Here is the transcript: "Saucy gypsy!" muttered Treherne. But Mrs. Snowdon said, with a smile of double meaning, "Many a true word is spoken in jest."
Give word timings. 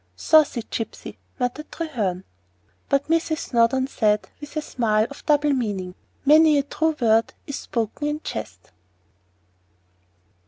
"Saucy 0.15 0.63
gypsy!" 0.63 1.17
muttered 1.39 1.69
Treherne. 1.71 2.23
But 2.89 3.07
Mrs. 3.07 3.37
Snowdon 3.37 3.85
said, 3.85 4.29
with 4.39 4.57
a 4.57 4.61
smile 4.63 5.05
of 5.11 5.23
double 5.27 5.53
meaning, 5.53 5.93
"Many 6.25 6.57
a 6.57 6.63
true 6.63 6.95
word 6.99 7.31
is 7.45 7.57
spoken 7.57 8.07
in 8.07 8.21
jest." 8.23 8.71